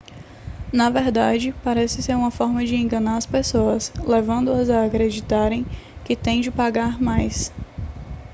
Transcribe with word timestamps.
na 0.73 0.89
verdade 0.89 1.53
parece 1.63 2.01
ser 2.01 2.15
uma 2.15 2.31
forma 2.31 2.65
de 2.65 2.73
enganar 2.75 3.17
as 3.17 3.25
pessoas 3.27 3.93
levando-as 4.03 4.67
a 4.67 4.83
acreditarem 4.87 5.63
que 6.03 6.15
têm 6.15 6.41
de 6.41 6.49
pagar 6.49 6.99
mais 6.99 7.51